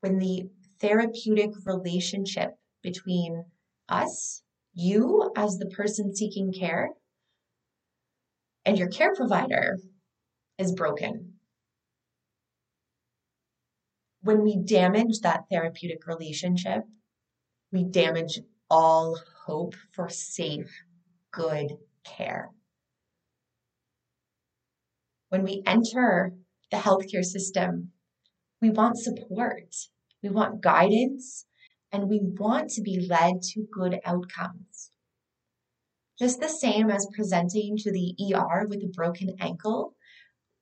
when 0.00 0.18
the 0.18 0.48
therapeutic 0.80 1.50
relationship 1.64 2.56
between 2.82 3.44
us, 3.88 4.42
you 4.72 5.32
as 5.36 5.58
the 5.58 5.66
person 5.66 6.14
seeking 6.14 6.52
care, 6.52 6.90
and 8.64 8.78
your 8.78 8.88
care 8.88 9.14
provider 9.14 9.78
is 10.60 10.72
broken. 10.72 11.32
When 14.22 14.42
we 14.42 14.56
damage 14.56 15.20
that 15.22 15.44
therapeutic 15.50 16.06
relationship, 16.06 16.82
we 17.72 17.84
damage 17.84 18.38
all 18.68 19.18
hope 19.46 19.74
for 19.92 20.10
safe, 20.10 20.70
good 21.32 21.72
care. 22.04 22.50
When 25.30 25.44
we 25.44 25.62
enter 25.66 26.34
the 26.70 26.76
healthcare 26.76 27.24
system, 27.24 27.92
we 28.60 28.68
want 28.68 28.98
support, 28.98 29.74
we 30.22 30.28
want 30.28 30.60
guidance, 30.60 31.46
and 31.90 32.10
we 32.10 32.20
want 32.22 32.68
to 32.70 32.82
be 32.82 33.06
led 33.08 33.40
to 33.42 33.66
good 33.72 33.98
outcomes. 34.04 34.90
Just 36.18 36.40
the 36.40 36.48
same 36.48 36.90
as 36.90 37.08
presenting 37.14 37.78
to 37.78 37.90
the 37.90 38.14
ER 38.34 38.66
with 38.68 38.82
a 38.82 38.92
broken 38.94 39.34
ankle 39.40 39.94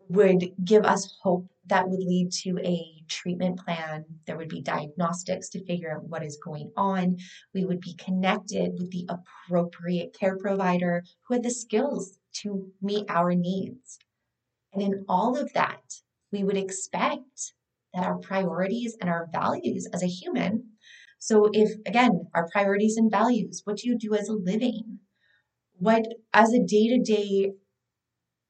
would 0.08 0.52
give 0.64 0.84
us 0.84 1.18
hope 1.22 1.46
that 1.66 1.88
would 1.88 2.00
lead 2.00 2.32
to 2.32 2.58
a 2.60 3.02
treatment 3.08 3.58
plan. 3.58 4.04
There 4.26 4.36
would 4.36 4.48
be 4.48 4.62
diagnostics 4.62 5.50
to 5.50 5.64
figure 5.64 5.94
out 5.94 6.08
what 6.08 6.24
is 6.24 6.38
going 6.42 6.72
on. 6.76 7.18
We 7.54 7.64
would 7.64 7.80
be 7.80 7.94
connected 7.94 8.72
with 8.78 8.90
the 8.90 9.08
appropriate 9.08 10.16
care 10.18 10.38
provider 10.38 11.04
who 11.26 11.34
had 11.34 11.42
the 11.42 11.50
skills 11.50 12.18
to 12.42 12.70
meet 12.80 13.04
our 13.08 13.34
needs. 13.34 13.98
And 14.72 14.82
in 14.82 15.04
all 15.08 15.36
of 15.36 15.52
that, 15.52 15.82
we 16.32 16.42
would 16.42 16.56
expect 16.56 17.52
that 17.94 18.04
our 18.04 18.18
priorities 18.18 18.96
and 19.00 19.10
our 19.10 19.28
values 19.32 19.88
as 19.92 20.02
a 20.02 20.08
human. 20.08 20.64
So, 21.18 21.50
if 21.52 21.70
again, 21.86 22.28
our 22.34 22.48
priorities 22.52 22.96
and 22.96 23.10
values, 23.10 23.62
what 23.64 23.78
do 23.78 23.88
you 23.88 23.98
do 23.98 24.14
as 24.14 24.28
a 24.28 24.34
living? 24.34 25.00
What, 25.74 26.06
as 26.32 26.52
a 26.52 26.62
day 26.62 26.88
to 26.88 26.98
day 26.98 27.52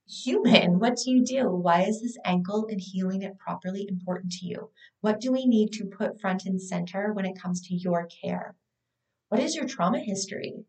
human, 0.08 0.78
what 0.78 0.96
do 0.96 1.10
you 1.10 1.24
do? 1.24 1.50
Why 1.50 1.82
is 1.82 2.00
this 2.00 2.16
ankle 2.24 2.66
and 2.70 2.80
healing 2.80 3.22
it 3.22 3.38
properly 3.38 3.86
important 3.88 4.32
to 4.32 4.46
you? 4.46 4.70
What 5.00 5.20
do 5.20 5.30
we 5.30 5.44
need 5.44 5.72
to 5.72 5.84
put 5.84 6.20
front 6.20 6.46
and 6.46 6.60
center 6.60 7.12
when 7.12 7.26
it 7.26 7.38
comes 7.40 7.60
to 7.68 7.74
your 7.74 8.06
care? 8.06 8.56
What 9.28 9.40
is 9.40 9.54
your 9.54 9.66
trauma 9.66 9.98
history? 9.98 10.64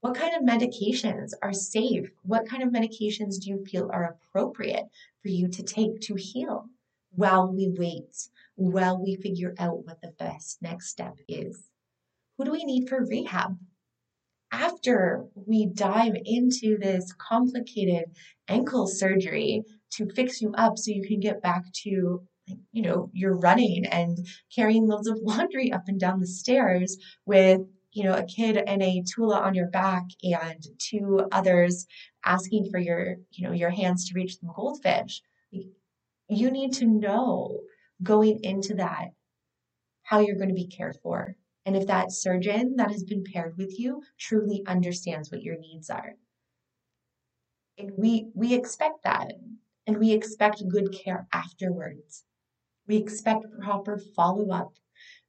What 0.00 0.14
kind 0.14 0.34
of 0.36 0.42
medications 0.42 1.32
are 1.42 1.52
safe? 1.52 2.10
What 2.22 2.48
kind 2.48 2.62
of 2.62 2.68
medications 2.68 3.40
do 3.40 3.50
you 3.50 3.64
feel 3.64 3.90
are 3.92 4.04
appropriate 4.04 4.84
for 5.22 5.28
you 5.28 5.48
to 5.48 5.62
take 5.62 6.00
to 6.02 6.14
heal 6.14 6.66
while 7.10 7.52
we 7.52 7.74
wait, 7.76 8.28
while 8.54 9.02
we 9.02 9.16
figure 9.16 9.54
out 9.58 9.84
what 9.84 10.00
the 10.00 10.12
best 10.18 10.62
next 10.62 10.88
step 10.88 11.16
is? 11.26 11.68
Who 12.36 12.44
do 12.44 12.52
we 12.52 12.64
need 12.64 12.88
for 12.88 13.04
rehab? 13.04 13.58
After 14.50 15.24
we 15.34 15.66
dive 15.66 16.14
into 16.24 16.78
this 16.78 17.12
complicated 17.18 18.04
ankle 18.48 18.86
surgery 18.86 19.62
to 19.90 20.08
fix 20.14 20.40
you 20.40 20.52
up 20.56 20.78
so 20.78 20.90
you 20.90 21.06
can 21.06 21.20
get 21.20 21.42
back 21.42 21.64
to 21.72 22.22
you 22.72 22.82
know 22.82 23.10
you're 23.12 23.36
running 23.36 23.84
and 23.86 24.18
carrying 24.54 24.86
loads 24.86 25.08
of 25.08 25.18
laundry 25.22 25.72
up 25.72 25.82
and 25.86 26.00
down 26.00 26.20
the 26.20 26.26
stairs 26.26 26.96
with 27.26 27.60
you 27.92 28.04
know 28.04 28.14
a 28.14 28.24
kid 28.24 28.56
and 28.56 28.82
a 28.82 29.02
tula 29.14 29.38
on 29.38 29.54
your 29.54 29.68
back 29.68 30.04
and 30.22 30.62
two 30.78 31.26
others 31.32 31.86
asking 32.24 32.68
for 32.70 32.78
your 32.78 33.16
you 33.30 33.46
know 33.46 33.52
your 33.52 33.70
hands 33.70 34.08
to 34.08 34.14
reach 34.14 34.38
the 34.38 34.48
goldfish. 34.54 35.22
You 36.30 36.50
need 36.50 36.74
to 36.74 36.86
know 36.86 37.60
going 38.02 38.40
into 38.44 38.74
that 38.74 39.08
how 40.02 40.20
you're 40.20 40.36
going 40.36 40.50
to 40.50 40.54
be 40.54 40.68
cared 40.68 40.96
for 41.02 41.34
and 41.68 41.76
if 41.76 41.86
that 41.86 42.10
surgeon 42.10 42.76
that 42.76 42.90
has 42.90 43.04
been 43.04 43.22
paired 43.22 43.58
with 43.58 43.78
you 43.78 44.02
truly 44.18 44.64
understands 44.66 45.30
what 45.30 45.42
your 45.42 45.58
needs 45.58 45.90
are. 45.90 46.14
And 47.76 47.90
we 47.94 48.28
we 48.34 48.54
expect 48.54 49.04
that. 49.04 49.32
And 49.86 49.98
we 49.98 50.12
expect 50.12 50.66
good 50.66 50.94
care 50.94 51.28
afterwards. 51.30 52.24
We 52.86 52.96
expect 52.96 53.44
proper 53.60 53.98
follow 54.16 54.50
up. 54.50 54.72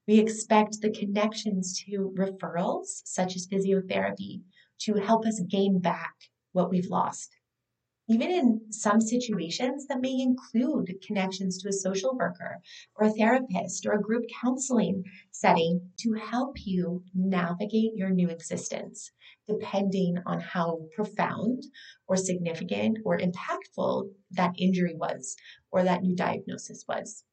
We 0.08 0.17
expect 0.17 0.79
the 0.81 0.91
connections 0.91 1.84
to 1.84 2.13
referrals, 2.17 3.01
such 3.03 3.36
as 3.36 3.46
physiotherapy, 3.46 4.39
to 4.84 4.93
help 4.93 5.25
us 5.25 5.41
gain 5.41 5.79
back 5.79 6.13
what 6.53 6.69
we've 6.69 6.89
lost. 6.89 7.36
Even 8.11 8.31
in 8.31 8.71
some 8.71 8.99
situations 8.99 9.85
that 9.85 10.01
may 10.01 10.19
include 10.19 10.95
connections 11.05 11.59
to 11.59 11.69
a 11.69 11.73
social 11.73 12.17
worker 12.17 12.59
or 12.95 13.05
a 13.05 13.13
therapist 13.13 13.85
or 13.85 13.93
a 13.93 14.01
group 14.01 14.25
counseling 14.41 15.03
setting 15.29 15.91
to 15.99 16.13
help 16.13 16.57
you 16.65 17.03
navigate 17.13 17.93
your 17.93 18.09
new 18.09 18.27
existence, 18.29 19.11
depending 19.47 20.17
on 20.25 20.39
how 20.39 20.79
profound 20.95 21.63
or 22.07 22.17
significant 22.17 22.97
or 23.05 23.19
impactful 23.19 24.09
that 24.31 24.55
injury 24.57 24.95
was 24.95 25.35
or 25.69 25.83
that 25.83 26.01
new 26.01 26.15
diagnosis 26.15 26.85
was. 26.87 27.23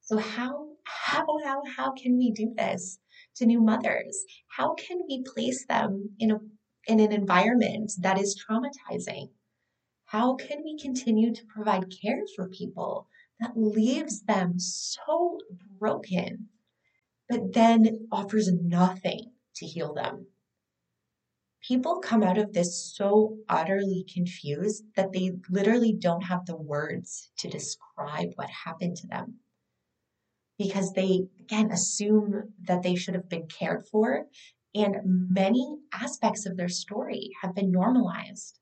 So 0.00 0.16
how 0.16 0.68
how 0.84 1.26
how 1.44 1.62
how 1.76 1.92
can 1.92 2.16
we 2.16 2.30
do 2.32 2.54
this 2.56 2.98
to 3.36 3.46
new 3.46 3.60
mothers? 3.60 4.24
How 4.48 4.74
can 4.74 5.00
we 5.06 5.22
place 5.22 5.66
them 5.66 6.16
in 6.18 6.30
a 6.30 6.40
in 6.86 7.00
an 7.00 7.12
environment 7.12 7.92
that 7.98 8.20
is 8.20 8.40
traumatizing? 8.42 9.30
How 10.06 10.34
can 10.34 10.62
we 10.62 10.78
continue 10.78 11.32
to 11.34 11.46
provide 11.46 11.92
care 12.02 12.22
for 12.36 12.48
people 12.48 13.08
that 13.40 13.56
leaves 13.56 14.22
them 14.22 14.58
so 14.58 15.38
broken, 15.78 16.48
but 17.28 17.52
then 17.54 18.08
offers 18.12 18.52
nothing 18.52 19.32
to 19.56 19.66
heal 19.66 19.94
them? 19.94 20.26
People 21.66 22.00
come 22.00 22.22
out 22.22 22.38
of 22.38 22.52
this 22.52 22.92
so 22.94 23.38
utterly 23.48 24.04
confused 24.12 24.84
that 24.96 25.12
they 25.12 25.30
literally 25.48 25.92
don't 25.92 26.24
have 26.24 26.44
the 26.44 26.56
words 26.56 27.30
to 27.38 27.48
describe 27.48 28.30
what 28.34 28.50
happened 28.50 28.96
to 28.96 29.06
them 29.06 29.38
because 30.58 30.92
they, 30.92 31.26
again, 31.40 31.70
assume 31.70 32.52
that 32.62 32.82
they 32.82 32.94
should 32.94 33.14
have 33.14 33.28
been 33.28 33.46
cared 33.46 33.86
for. 33.86 34.26
And 34.74 34.96
many 35.04 35.76
aspects 35.92 36.46
of 36.46 36.56
their 36.56 36.68
story 36.68 37.30
have 37.42 37.54
been 37.54 37.70
normalized. 37.70 38.58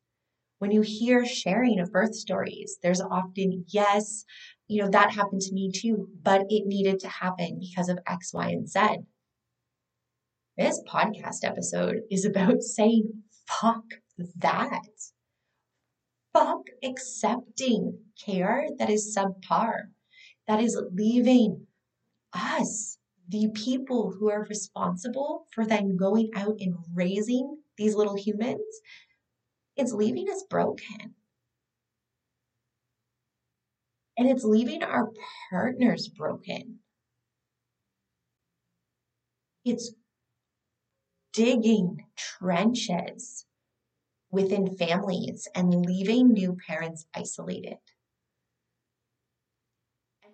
When 0.59 0.73
you 0.73 0.83
hear 0.83 1.25
sharing 1.25 1.79
of 1.79 1.93
birth 1.93 2.15
stories, 2.15 2.79
there's 2.83 3.01
often, 3.01 3.65
yes, 3.69 4.25
you 4.69 4.83
know, 4.83 4.91
that 4.91 5.13
happened 5.13 5.41
to 5.43 5.55
me 5.55 5.71
too, 5.75 6.09
but 6.23 6.43
it 6.49 6.67
needed 6.67 7.01
to 7.01 7.09
happen 7.09 7.61
because 7.61 7.89
of 7.89 7.99
X, 8.07 8.35
Y, 8.35 8.49
and 8.49 8.69
Z. 8.69 8.81
This 10.57 10.83
podcast 10.87 11.45
episode 11.45 12.03
is 12.11 12.25
about 12.25 12.63
saying, 12.77 13.23
fuck 13.47 13.85
that. 14.37 14.83
Fuck 16.33 16.67
accepting 16.85 17.99
care 18.25 18.67
that 18.79 18.91
is 18.91 19.17
subpar, 19.17 19.89
that 20.47 20.61
is 20.61 20.81
leaving 20.93 21.67
us, 22.33 22.99
the 23.31 23.49
people 23.55 24.11
who 24.11 24.29
are 24.29 24.45
responsible 24.49 25.47
for 25.55 25.65
then 25.65 25.97
going 25.97 26.31
out 26.35 26.57
and 26.61 26.75
raising 26.93 27.59
these 27.77 27.95
little 27.95 28.17
humans, 28.17 28.61
it's 29.77 29.93
leaving 29.93 30.29
us 30.29 30.45
broken. 30.51 31.15
And 34.19 34.29
it's 34.29 34.45
leaving 34.45 34.83
our 34.83 35.11
partners 35.51 36.09
broken. 36.09 36.81
It's 39.65 39.95
digging 41.33 42.05
trenches 42.17 43.47
within 44.31 44.77
families 44.77 45.47
and 45.55 45.87
leaving 45.87 46.33
new 46.33 46.57
parents 46.67 47.07
isolated. 47.15 47.79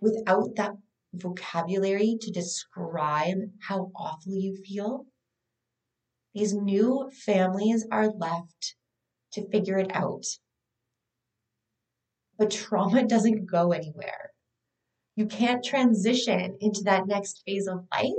Without 0.00 0.56
that 0.56 0.76
vocabulary 1.20 2.16
to 2.20 2.30
describe 2.30 3.38
how 3.60 3.90
awful 3.94 4.34
you 4.34 4.56
feel, 4.56 5.06
these 6.34 6.54
new 6.54 7.10
families 7.24 7.86
are 7.90 8.08
left 8.08 8.76
to 9.32 9.48
figure 9.48 9.78
it 9.78 9.94
out. 9.94 10.24
But 12.38 12.50
trauma 12.50 13.04
doesn't 13.06 13.46
go 13.46 13.72
anywhere. 13.72 14.30
You 15.16 15.26
can't 15.26 15.64
transition 15.64 16.58
into 16.60 16.82
that 16.84 17.06
next 17.06 17.42
phase 17.46 17.66
of 17.66 17.86
life 17.90 18.12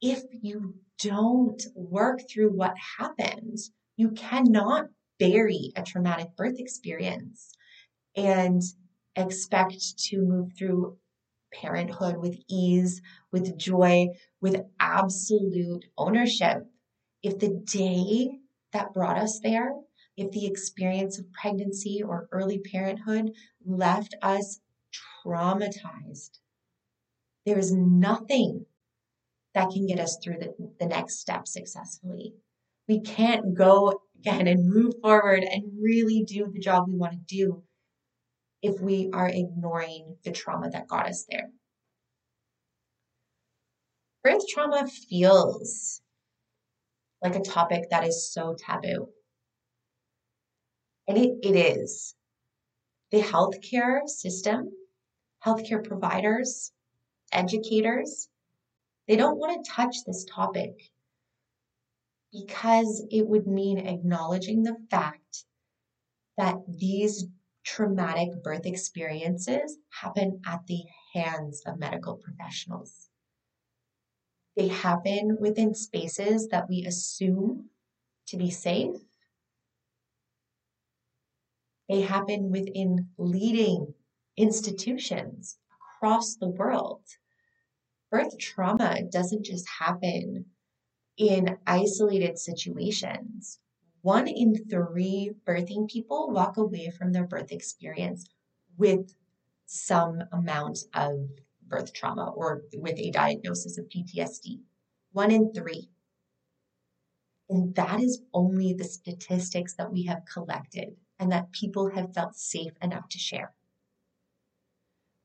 if 0.00 0.22
you 0.40 0.76
don't 1.02 1.60
work 1.74 2.20
through 2.30 2.50
what 2.50 2.74
happened. 2.98 3.58
You 3.96 4.10
cannot 4.12 4.86
bury 5.18 5.72
a 5.74 5.82
traumatic 5.82 6.28
birth 6.36 6.58
experience 6.58 7.50
and 8.16 8.62
expect 9.16 9.98
to 9.98 10.22
move 10.22 10.52
through 10.56 10.96
parenthood 11.52 12.16
with 12.16 12.36
ease, 12.48 13.00
with 13.32 13.56
joy, 13.56 14.08
with 14.40 14.62
absolute 14.78 15.84
ownership. 15.96 16.66
If 17.22 17.38
the 17.38 17.62
day 17.64 18.38
that 18.72 18.94
brought 18.94 19.18
us 19.18 19.40
there, 19.40 19.72
if 20.16 20.30
the 20.32 20.46
experience 20.46 21.18
of 21.18 21.32
pregnancy 21.32 22.02
or 22.02 22.28
early 22.32 22.58
parenthood 22.58 23.32
left 23.64 24.14
us 24.22 24.60
traumatized, 25.24 26.38
there 27.46 27.58
is 27.58 27.72
nothing 27.72 28.66
that 29.54 29.70
can 29.70 29.86
get 29.86 29.98
us 29.98 30.18
through 30.22 30.38
the, 30.38 30.54
the 30.78 30.86
next 30.86 31.20
step 31.20 31.48
successfully. 31.48 32.34
We 32.86 33.00
can't 33.00 33.54
go 33.54 34.02
again 34.18 34.46
and 34.46 34.68
move 34.68 34.94
forward 35.02 35.42
and 35.42 35.64
really 35.80 36.24
do 36.26 36.50
the 36.52 36.60
job 36.60 36.88
we 36.88 36.96
want 36.96 37.12
to 37.12 37.18
do 37.18 37.62
if 38.62 38.80
we 38.80 39.10
are 39.12 39.28
ignoring 39.28 40.16
the 40.24 40.32
trauma 40.32 40.70
that 40.70 40.88
got 40.88 41.06
us 41.06 41.24
there. 41.28 41.50
Birth 44.22 44.46
trauma 44.48 44.86
feels 44.86 46.02
like 47.22 47.36
a 47.36 47.40
topic 47.40 47.90
that 47.90 48.06
is 48.06 48.30
so 48.30 48.54
taboo. 48.58 49.08
And 51.08 51.16
it, 51.16 51.38
it 51.42 51.56
is. 51.56 52.14
The 53.10 53.20
healthcare 53.20 54.06
system, 54.06 54.70
healthcare 55.44 55.82
providers, 55.82 56.72
educators, 57.32 58.28
they 59.08 59.16
don't 59.16 59.38
want 59.38 59.64
to 59.64 59.70
touch 59.70 59.96
this 60.06 60.24
topic 60.24 60.90
because 62.32 63.04
it 63.10 63.26
would 63.26 63.46
mean 63.46 63.78
acknowledging 63.78 64.62
the 64.62 64.76
fact 64.90 65.44
that 66.36 66.56
these 66.68 67.26
traumatic 67.74 68.42
birth 68.42 68.66
experiences 68.66 69.78
happen 69.90 70.40
at 70.44 70.66
the 70.66 70.82
hands 71.14 71.62
of 71.66 71.78
medical 71.78 72.16
professionals. 72.16 73.08
They 74.56 74.68
happen 74.68 75.36
within 75.38 75.74
spaces 75.74 76.48
that 76.48 76.68
we 76.68 76.84
assume 76.84 77.70
to 78.26 78.36
be 78.36 78.50
safe. 78.50 78.96
They 81.88 82.00
happen 82.00 82.50
within 82.50 83.08
leading 83.18 83.94
institutions 84.36 85.58
across 85.96 86.36
the 86.36 86.48
world. 86.48 87.02
Birth 88.10 88.36
trauma 88.38 89.02
doesn't 89.02 89.44
just 89.44 89.68
happen 89.78 90.46
in 91.16 91.56
isolated 91.66 92.38
situations 92.38 93.60
one 94.02 94.26
in 94.28 94.54
three 94.68 95.32
birthing 95.44 95.88
people 95.88 96.30
walk 96.30 96.56
away 96.56 96.90
from 96.90 97.12
their 97.12 97.26
birth 97.26 97.52
experience 97.52 98.26
with 98.76 99.14
some 99.66 100.22
amount 100.32 100.78
of 100.94 101.28
birth 101.66 101.92
trauma 101.92 102.30
or 102.30 102.62
with 102.74 102.98
a 102.98 103.10
diagnosis 103.10 103.78
of 103.78 103.88
PTSD. 103.88 104.60
One 105.12 105.30
in 105.30 105.52
three. 105.52 105.90
And 107.48 107.74
that 107.74 108.00
is 108.00 108.22
only 108.32 108.74
the 108.74 108.84
statistics 108.84 109.74
that 109.74 109.92
we 109.92 110.04
have 110.04 110.24
collected 110.32 110.96
and 111.18 111.30
that 111.32 111.52
people 111.52 111.90
have 111.90 112.14
felt 112.14 112.36
safe 112.36 112.72
enough 112.80 113.08
to 113.10 113.18
share. 113.18 113.52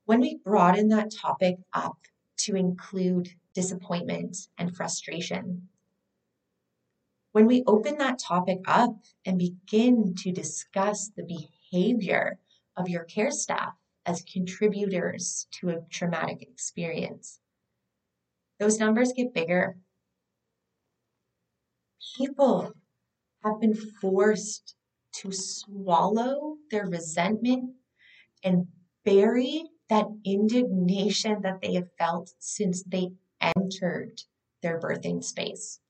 When 0.05 0.19
we 0.19 0.39
broaden 0.43 0.89
that 0.89 1.11
topic 1.11 1.57
up 1.73 1.97
to 2.39 2.55
include 2.55 3.29
disappointment 3.53 4.38
and 4.57 4.75
frustration, 4.75 5.69
when 7.35 7.47
we 7.47 7.65
open 7.67 7.97
that 7.97 8.17
topic 8.17 8.59
up 8.65 8.95
and 9.25 9.37
begin 9.37 10.15
to 10.15 10.31
discuss 10.31 11.09
the 11.09 11.23
behavior 11.25 12.39
of 12.77 12.87
your 12.87 13.03
care 13.03 13.29
staff 13.29 13.73
as 14.05 14.21
contributors 14.21 15.45
to 15.51 15.67
a 15.67 15.81
traumatic 15.91 16.41
experience, 16.41 17.41
those 18.57 18.79
numbers 18.79 19.11
get 19.11 19.33
bigger. 19.33 19.75
People 22.15 22.71
have 23.43 23.59
been 23.59 23.75
forced 23.75 24.73
to 25.15 25.33
swallow 25.33 26.55
their 26.71 26.85
resentment 26.85 27.69
and 28.45 28.65
bury 29.03 29.65
that 29.89 30.05
indignation 30.23 31.41
that 31.41 31.59
they 31.61 31.73
have 31.73 31.91
felt 31.99 32.31
since 32.39 32.81
they 32.83 33.09
entered 33.41 34.21
their 34.61 34.79
birthing 34.79 35.21
space. 35.21 35.81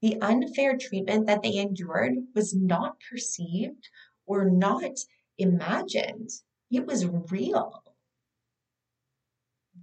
The 0.00 0.20
unfair 0.20 0.76
treatment 0.76 1.26
that 1.26 1.42
they 1.42 1.56
endured 1.56 2.14
was 2.34 2.54
not 2.54 2.98
perceived 3.10 3.88
or 4.26 4.48
not 4.48 4.98
imagined 5.38 6.30
it 6.70 6.86
was 6.86 7.06
real. 7.06 7.82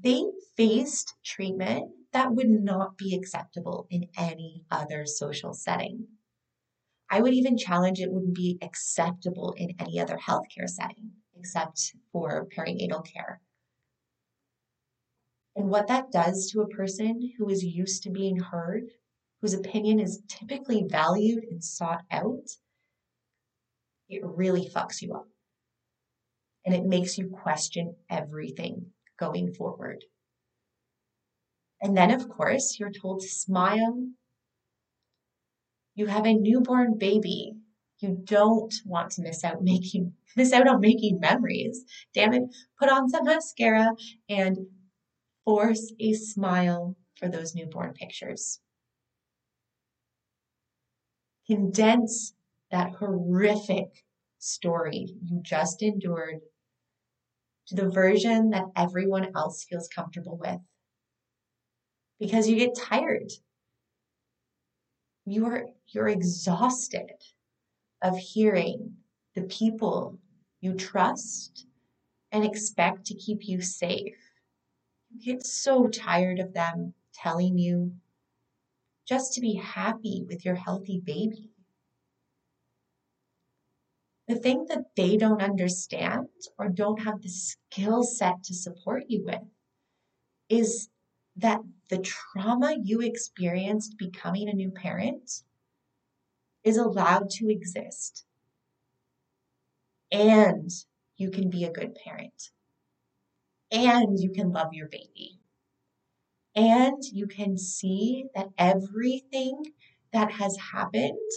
They 0.02 0.24
faced 0.56 1.16
treatment 1.24 1.92
that 2.12 2.34
would 2.34 2.50
not 2.50 2.98
be 2.98 3.16
acceptable 3.16 3.88
in 3.90 4.08
any 4.18 4.64
other 4.72 5.06
social 5.06 5.54
setting. 5.54 6.08
I 7.10 7.22
would 7.22 7.34
even 7.34 7.58
challenge 7.58 8.00
it 8.00 8.12
wouldn't 8.12 8.36
be 8.36 8.58
acceptable 8.62 9.54
in 9.58 9.76
any 9.80 10.00
other 10.00 10.18
healthcare 10.18 10.70
setting 10.70 11.12
except 11.36 11.96
for 12.12 12.48
perinatal 12.48 13.06
care. 13.06 13.42
And 15.56 15.70
what 15.70 15.88
that 15.88 16.12
does 16.12 16.50
to 16.52 16.62
a 16.62 16.68
person 16.68 17.34
who 17.38 17.50
is 17.50 17.64
used 17.64 18.04
to 18.04 18.10
being 18.10 18.38
heard, 18.38 18.92
whose 19.46 19.54
opinion 19.54 20.00
is 20.00 20.24
typically 20.28 20.84
valued 20.90 21.44
and 21.44 21.64
sought 21.64 22.02
out, 22.10 22.50
it 24.10 24.24
really 24.26 24.68
fucks 24.68 25.04
you 25.04 25.14
up. 25.14 25.28
And 26.66 26.74
it 26.74 26.84
makes 26.84 27.16
you 27.16 27.30
question 27.30 27.96
everything 28.10 28.88
going 29.20 29.54
forward. 29.54 30.04
And 31.80 31.96
then, 31.96 32.10
of 32.10 32.28
course, 32.28 32.78
you're 32.80 32.90
told 32.90 33.22
to 33.22 33.28
smile. 33.28 34.08
You 35.94 36.08
have 36.08 36.26
a 36.26 36.34
newborn 36.34 36.98
baby. 36.98 37.54
You 38.00 38.18
don't 38.24 38.74
want 38.84 39.12
to 39.12 39.22
miss 39.22 39.44
out 39.44 39.62
making 39.62 40.14
miss 40.36 40.54
out 40.54 40.68
on 40.68 40.80
making 40.80 41.20
memories. 41.20 41.86
Damn 42.16 42.34
it, 42.34 42.44
put 42.80 42.90
on 42.90 43.10
some 43.10 43.26
mascara 43.26 43.92
and 44.28 44.58
force 45.44 45.94
a 46.00 46.14
smile 46.14 46.96
for 47.20 47.30
those 47.30 47.54
newborn 47.54 47.94
pictures. 47.94 48.60
Condense 51.48 52.34
that 52.72 52.96
horrific 52.96 54.04
story 54.40 55.16
you 55.24 55.42
just 55.44 55.82
endured 55.82 56.40
to 57.68 57.76
the 57.76 57.90
version 57.90 58.52
that 58.52 58.66
everyone 58.76 59.32
else 59.36 59.64
feels 59.64 59.88
comfortable 59.88 60.38
with. 60.38 60.60
Because 62.20 62.48
you 62.48 62.58
get 62.58 62.76
tired. 62.76 63.32
You 65.26 65.46
are 65.48 65.66
you're 65.88 66.08
exhausted 66.08 67.12
of 68.02 68.18
hearing 68.18 68.98
the 69.36 69.44
people 69.44 70.20
you 70.62 70.74
trust 70.76 71.68
and 72.32 72.44
expect 72.46 73.06
to 73.06 73.16
keep 73.16 73.48
you 73.48 73.62
safe 73.62 74.16
You 75.12 75.34
get 75.34 75.46
so 75.46 75.88
tired 75.88 76.40
of 76.40 76.54
them 76.54 76.94
telling 77.14 77.58
you 77.58 77.94
just 79.08 79.34
to 79.34 79.42
be 79.42 79.56
happy 79.56 80.24
with 80.28 80.44
your 80.44 80.56
healthy 80.56 81.02
baby. 81.04 81.52
The 84.28 84.36
thing 84.36 84.66
that 84.70 84.96
they 84.96 85.18
don't 85.18 85.42
understand 85.42 86.28
or 86.58 86.70
don't 86.70 87.04
have 87.04 87.22
the 87.22 87.30
skill 87.30 88.04
set 88.04 88.44
to 88.46 88.56
support 88.56 89.04
you 89.08 89.24
with 89.24 89.44
is 90.50 90.90
that 91.36 91.62
the 91.90 92.00
trauma 92.00 92.76
you 92.82 93.02
experienced 93.02 93.98
becoming 93.98 94.50
a 94.50 94.54
new 94.54 94.72
parent 94.72 95.44
is 96.64 96.78
allowed 96.78 97.30
to 97.30 97.50
exist. 97.50 98.26
And 100.12 100.72
you 101.18 101.30
can 101.30 101.50
be 101.50 101.64
a 101.66 101.72
good 101.72 101.96
parent 102.04 102.52
and 103.72 104.20
you 104.20 104.32
can 104.32 104.52
love 104.52 104.74
your 104.74 104.88
baby. 104.88 105.40
And 106.56 107.04
you 107.12 107.28
can 107.28 107.58
see 107.58 108.26
that 108.34 108.50
everything 108.58 109.62
that 110.14 110.32
has 110.32 110.58
happened 110.72 111.32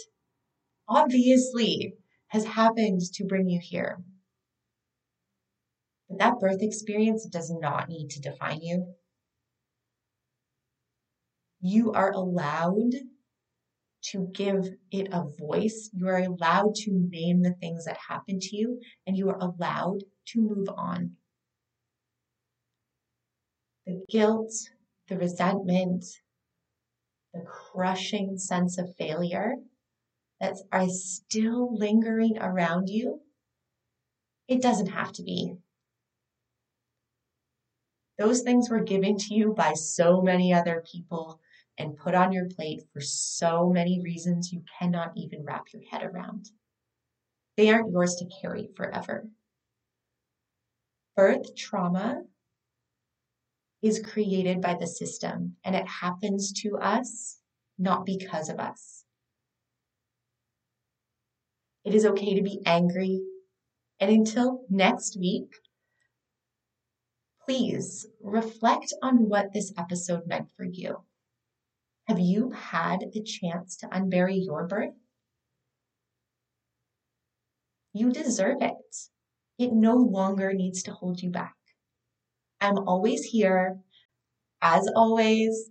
obviously 0.89 1.95
has 2.29 2.45
happened 2.45 3.01
to 3.15 3.25
bring 3.25 3.49
you 3.49 3.61
here. 3.61 3.99
But 6.09 6.19
that 6.19 6.39
birth 6.41 6.63
experience 6.63 7.27
does 7.27 7.51
not 7.51 7.89
need 7.89 8.11
to 8.11 8.21
define 8.21 8.61
you. 8.63 8.95
You 11.61 11.93
are 11.93 12.13
allowed 12.13 12.93
to 14.11 14.29
give 14.33 14.69
it 14.93 15.09
a 15.13 15.25
voice. 15.39 15.91
You 15.93 16.07
are 16.09 16.23
allowed 16.23 16.77
to 16.77 16.93
name 16.93 17.43
the 17.43 17.55
things 17.55 17.85
that 17.87 17.99
happened 18.09 18.43
to 18.43 18.57
you, 18.57 18.81
and 19.07 19.17
you 19.17 19.29
are 19.29 19.39
allowed 19.39 20.05
to 20.29 20.41
move 20.41 20.69
on 20.69 21.17
the 23.87 24.05
guilt, 24.09 24.53
the 25.09 25.19
resentment, 25.19 26.05
the 27.35 27.41
crushing 27.41 28.39
sense 28.39 28.79
of 28.79 28.95
failure 28.97 29.57
that 30.41 30.57
are 30.73 30.89
still 30.89 31.77
lingering 31.77 32.39
around 32.39 32.89
you, 32.89 33.21
it 34.47 34.63
doesn't 34.63 34.89
have 34.89 35.13
to 35.13 35.23
be. 35.23 35.55
Those 38.19 38.43
things 38.43 38.69
were 38.69 38.81
given 38.81 39.17
to 39.17 39.35
you 39.35 39.53
by 39.53 39.75
so 39.75 40.21
many 40.21 40.53
other 40.53 40.85
people 40.91 41.41
and 41.79 41.97
put 41.97 42.15
on 42.15 42.33
your 42.33 42.49
plate 42.49 42.83
for 42.93 43.01
so 43.01 43.71
many 43.71 44.01
reasons 44.03 44.53
you 44.53 44.63
cannot 44.79 45.13
even 45.17 45.45
wrap 45.45 45.67
your 45.73 45.83
head 45.91 46.03
around. 46.03 46.51
They 47.57 47.71
aren't 47.71 47.93
yours 47.93 48.17
to 48.17 48.29
carry 48.41 48.71
forever. 48.77 49.29
Birth 51.15 51.55
trauma 51.55 52.23
is 53.83 54.01
created 54.01 54.61
by 54.61 54.75
the 54.75 54.87
system 54.87 55.57
and 55.65 55.77
it 55.77 55.87
happens 55.87 56.53
to 56.53 56.77
us 56.79 57.39
not 57.79 58.05
because 58.05 58.49
of 58.49 58.59
us. 58.59 59.05
It 61.85 61.95
is 61.95 62.05
okay 62.05 62.35
to 62.35 62.43
be 62.43 62.61
angry. 62.67 63.23
And 64.01 64.11
until 64.11 64.65
next 64.69 65.19
week, 65.19 65.55
please 67.45 68.07
reflect 68.21 68.93
on 69.03 69.29
what 69.29 69.53
this 69.53 69.73
episode 69.79 70.27
meant 70.27 70.49
for 70.57 70.65
you. 70.65 70.99
Have 72.07 72.19
you 72.19 72.51
had 72.51 73.01
the 73.13 73.23
chance 73.23 73.77
to 73.79 73.87
unbury 73.89 74.45
your 74.45 74.67
birth? 74.67 74.95
You 77.93 78.13
deserve 78.13 78.59
it. 78.61 78.97
It 79.59 79.73
no 79.73 79.97
longer 79.97 80.53
needs 80.53 80.83
to 80.85 80.93
hold 80.93 81.23
you 81.23 81.31
back. 81.31 81.58
I'm 82.61 82.79
always 82.79 83.23
here. 83.25 83.79
As 84.61 84.89
always, 84.95 85.71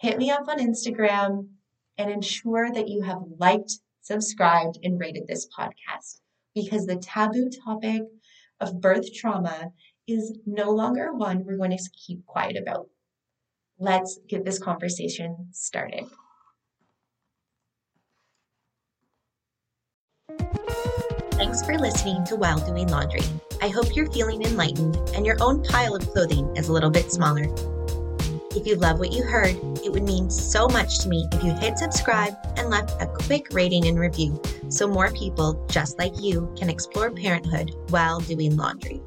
hit 0.00 0.18
me 0.18 0.30
up 0.30 0.48
on 0.48 0.58
Instagram 0.58 1.48
and 1.96 2.10
ensure 2.10 2.70
that 2.72 2.88
you 2.88 3.02
have 3.02 3.18
liked, 3.38 3.72
subscribed, 4.00 4.78
and 4.82 5.00
rated 5.00 5.26
this 5.26 5.48
podcast 5.48 6.20
because 6.54 6.86
the 6.86 6.96
taboo 6.96 7.50
topic 7.64 8.02
of 8.60 8.80
birth 8.80 9.12
trauma 9.14 9.72
is 10.06 10.38
no 10.46 10.70
longer 10.70 11.12
one 11.12 11.44
we're 11.44 11.56
going 11.56 11.76
to 11.76 11.90
keep 12.06 12.24
quiet 12.26 12.56
about. 12.56 12.86
Let's 13.78 14.18
get 14.28 14.44
this 14.44 14.58
conversation 14.58 15.48
started. 15.52 16.04
Thanks 21.48 21.64
for 21.64 21.78
listening 21.78 22.24
to 22.24 22.36
While 22.36 22.58
Doing 22.58 22.88
Laundry. 22.88 23.22
I 23.62 23.68
hope 23.68 23.96
you're 23.96 24.12
feeling 24.12 24.42
enlightened 24.42 24.96
and 25.14 25.24
your 25.24 25.38
own 25.40 25.62
pile 25.62 25.96
of 25.96 26.06
clothing 26.10 26.54
is 26.58 26.68
a 26.68 26.72
little 26.74 26.90
bit 26.90 27.10
smaller. 27.10 27.46
If 28.54 28.66
you 28.66 28.74
love 28.74 28.98
what 28.98 29.12
you 29.12 29.22
heard, 29.22 29.56
it 29.82 29.90
would 29.90 30.02
mean 30.02 30.28
so 30.28 30.68
much 30.68 30.98
to 30.98 31.08
me 31.08 31.26
if 31.32 31.42
you 31.42 31.54
hit 31.54 31.78
subscribe 31.78 32.34
and 32.58 32.68
left 32.68 33.00
a 33.00 33.06
quick 33.06 33.46
rating 33.50 33.86
and 33.86 33.98
review 33.98 34.38
so 34.68 34.86
more 34.86 35.10
people 35.12 35.66
just 35.70 35.98
like 35.98 36.20
you 36.20 36.52
can 36.54 36.68
explore 36.68 37.10
parenthood 37.10 37.74
while 37.88 38.20
doing 38.20 38.54
laundry. 38.54 39.00